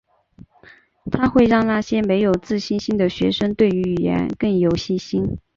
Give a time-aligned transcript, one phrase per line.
[1.11, 5.37] 它会让那些没有自信心的学生对于语言更有信心。